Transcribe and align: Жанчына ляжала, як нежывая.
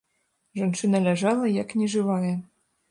Жанчына 0.61 1.03
ляжала, 1.09 1.53
як 1.61 1.79
нежывая. 1.83 2.33